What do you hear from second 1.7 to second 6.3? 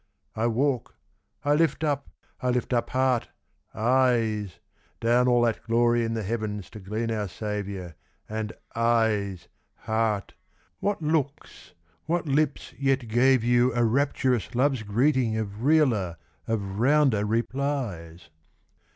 up, I lift up heart, eyes, Down all that glory in the